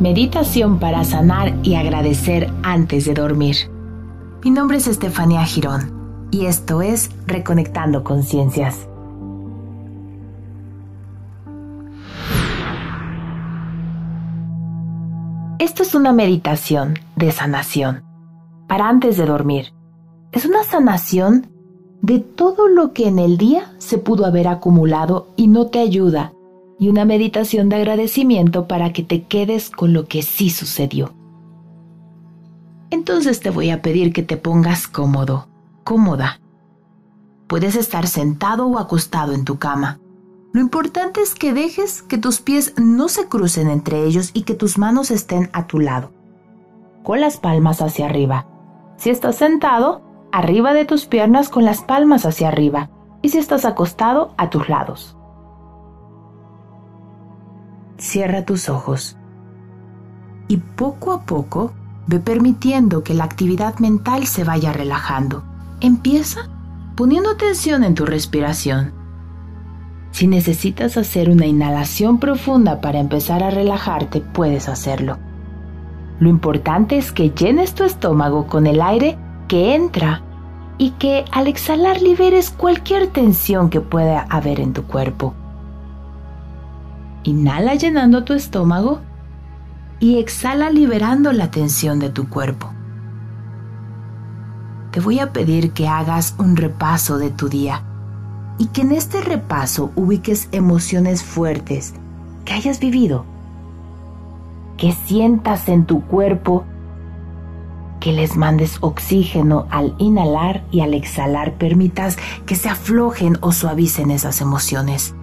[0.00, 3.56] Meditación para sanar y agradecer antes de dormir.
[4.42, 8.88] Mi nombre es Estefanía Girón y esto es Reconectando Conciencias.
[15.60, 18.02] Esto es una meditación de sanación
[18.66, 19.72] para antes de dormir.
[20.32, 21.46] Es una sanación
[22.02, 26.33] de todo lo que en el día se pudo haber acumulado y no te ayuda
[26.78, 31.14] y una meditación de agradecimiento para que te quedes con lo que sí sucedió.
[32.90, 35.48] Entonces te voy a pedir que te pongas cómodo,
[35.82, 36.40] cómoda.
[37.46, 40.00] Puedes estar sentado o acostado en tu cama.
[40.52, 44.54] Lo importante es que dejes que tus pies no se crucen entre ellos y que
[44.54, 46.12] tus manos estén a tu lado,
[47.02, 48.46] con las palmas hacia arriba.
[48.96, 52.90] Si estás sentado, arriba de tus piernas con las palmas hacia arriba
[53.22, 55.16] y si estás acostado, a tus lados.
[57.98, 59.16] Cierra tus ojos
[60.48, 61.72] y poco a poco
[62.06, 65.42] ve permitiendo que la actividad mental se vaya relajando.
[65.80, 66.48] Empieza
[66.96, 68.92] poniendo atención en tu respiración.
[70.10, 75.18] Si necesitas hacer una inhalación profunda para empezar a relajarte, puedes hacerlo.
[76.20, 80.22] Lo importante es que llenes tu estómago con el aire que entra
[80.78, 85.34] y que al exhalar liberes cualquier tensión que pueda haber en tu cuerpo.
[87.24, 89.00] Inhala llenando tu estómago
[89.98, 92.70] y exhala liberando la tensión de tu cuerpo.
[94.90, 97.82] Te voy a pedir que hagas un repaso de tu día
[98.58, 101.94] y que en este repaso ubiques emociones fuertes
[102.44, 103.24] que hayas vivido,
[104.76, 106.64] que sientas en tu cuerpo,
[108.00, 114.10] que les mandes oxígeno al inhalar y al exhalar permitas que se aflojen o suavicen
[114.10, 115.14] esas emociones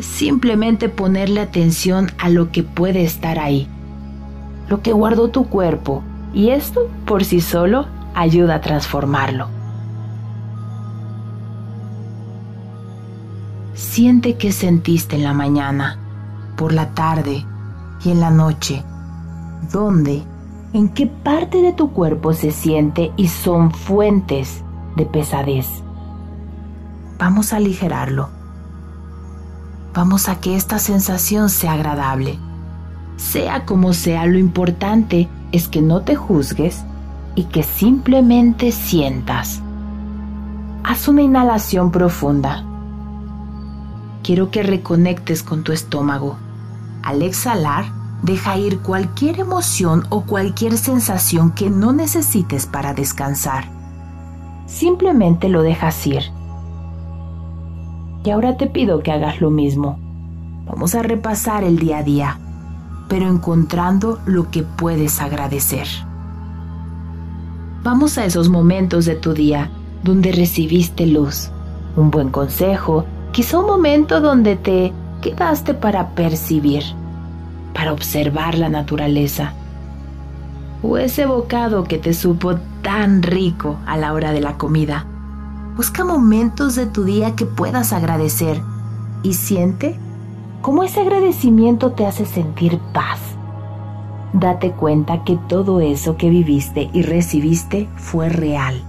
[0.00, 3.68] simplemente ponerle atención a lo que puede estar ahí,
[4.68, 9.48] lo que guardó tu cuerpo, y esto por sí solo ayuda a transformarlo.
[13.74, 15.98] Siente qué sentiste en la mañana,
[16.56, 17.44] por la tarde
[18.04, 18.82] y en la noche.
[19.72, 20.22] ¿Dónde?
[20.72, 24.62] ¿En qué parte de tu cuerpo se siente y son fuentes
[24.96, 25.68] de pesadez?
[27.18, 28.43] Vamos a aligerarlo
[29.94, 32.36] Vamos a que esta sensación sea agradable.
[33.16, 36.82] Sea como sea, lo importante es que no te juzgues
[37.36, 39.62] y que simplemente sientas.
[40.82, 42.64] Haz una inhalación profunda.
[44.24, 46.38] Quiero que reconectes con tu estómago.
[47.04, 47.84] Al exhalar,
[48.22, 53.68] deja ir cualquier emoción o cualquier sensación que no necesites para descansar.
[54.66, 56.43] Simplemente lo dejas ir
[58.24, 59.98] y ahora te pido que hagas lo mismo.
[60.66, 62.38] Vamos a repasar el día a día,
[63.08, 65.86] pero encontrando lo que puedes agradecer.
[67.82, 69.70] Vamos a esos momentos de tu día
[70.02, 71.50] donde recibiste luz,
[71.96, 76.82] un buen consejo, quizá un momento donde te quedaste para percibir,
[77.74, 79.52] para observar la naturaleza,
[80.82, 85.06] o ese bocado que te supo tan rico a la hora de la comida
[85.76, 88.62] Busca momentos de tu día que puedas agradecer
[89.24, 89.98] y siente
[90.62, 93.18] cómo ese agradecimiento te hace sentir paz.
[94.32, 98.84] Date cuenta que todo eso que viviste y recibiste fue real.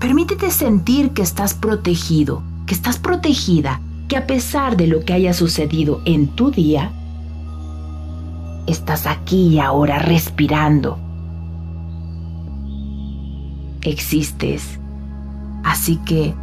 [0.00, 5.32] Permítete sentir que estás protegido, que estás protegida, que a pesar de lo que haya
[5.32, 6.92] sucedido en tu día,
[8.66, 10.98] estás aquí y ahora respirando.
[13.80, 14.78] Existes
[15.70, 16.34] Así que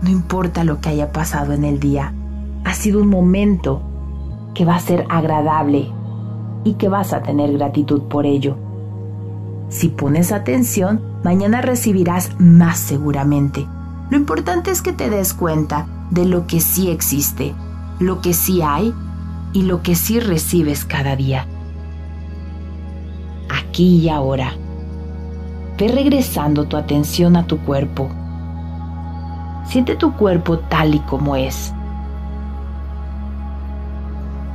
[0.00, 2.14] no importa lo que haya pasado en el día,
[2.64, 3.82] ha sido un momento
[4.54, 5.92] que va a ser agradable
[6.64, 8.56] y que vas a tener gratitud por ello.
[9.68, 13.66] Si pones atención, mañana recibirás más seguramente.
[14.08, 17.54] Lo importante es que te des cuenta de lo que sí existe,
[17.98, 18.94] lo que sí hay
[19.52, 21.46] y lo que sí recibes cada día.
[23.50, 24.54] Aquí y ahora.
[25.76, 28.08] Ve regresando tu atención a tu cuerpo
[29.64, 31.72] Siente tu cuerpo tal y como es.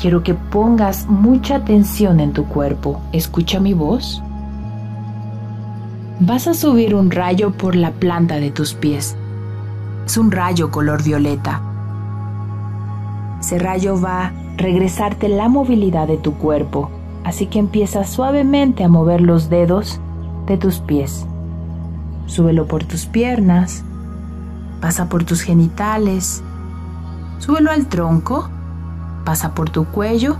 [0.00, 3.00] Quiero que pongas mucha atención en tu cuerpo.
[3.12, 4.22] ¿Escucha mi voz?
[6.18, 9.16] Vas a subir un rayo por la planta de tus pies.
[10.06, 11.60] Es un rayo color violeta.
[13.40, 16.90] Ese rayo va a regresarte la movilidad de tu cuerpo,
[17.24, 20.00] así que empieza suavemente a mover los dedos
[20.46, 21.26] de tus pies.
[22.26, 23.84] Súbelo por tus piernas,
[24.82, 26.42] pasa por tus genitales,
[27.38, 28.50] súbelo al tronco,
[29.24, 30.36] pasa por tu cuello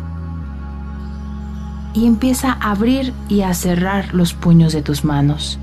[1.94, 5.60] y empieza a abrir y a cerrar los puños de tus manos.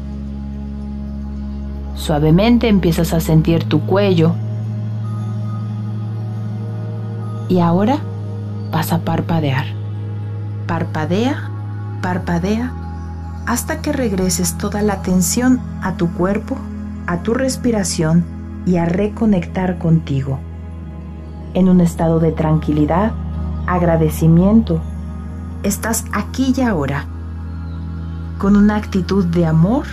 [1.95, 4.33] Suavemente empiezas a sentir tu cuello
[7.49, 7.97] y ahora
[8.71, 9.65] vas a parpadear.
[10.67, 11.49] Parpadea,
[12.01, 12.71] parpadea,
[13.45, 16.55] hasta que regreses toda la atención a tu cuerpo,
[17.07, 18.38] a tu respiración
[18.69, 20.39] y a reconectar contigo.
[21.56, 23.12] En un estado de tranquilidad,
[23.66, 24.80] agradecimiento,
[25.63, 27.06] estás aquí y ahora,
[28.38, 29.88] con una actitud de amor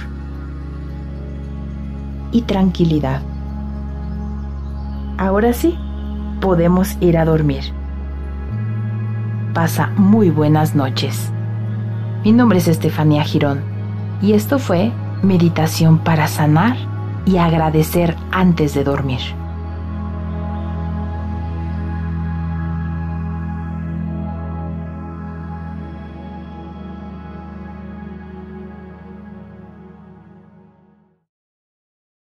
[2.33, 3.23] y tranquilidad.
[5.17, 5.79] Ahora sí,
[6.43, 7.65] podemos ir a dormir.
[9.55, 11.33] Pasa muy buenas noches.
[12.25, 13.63] Mi nombre es Estefanía Girón
[14.21, 16.77] y esto fue Meditación para sanar
[17.27, 19.21] y agradecer antes de dormir.